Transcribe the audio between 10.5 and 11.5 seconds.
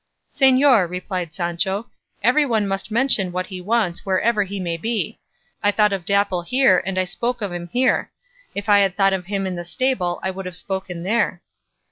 spoken there."